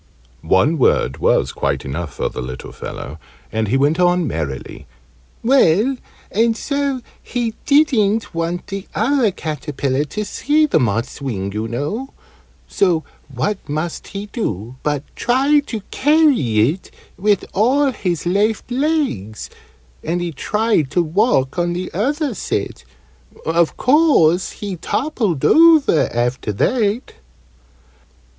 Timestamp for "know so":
11.67-13.03